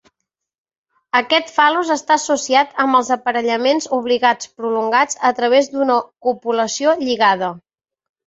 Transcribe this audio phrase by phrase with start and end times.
[1.17, 7.51] Aquest fal·lus està associat amb els aparellaments obligats prolongats a través d'una copulació lligada.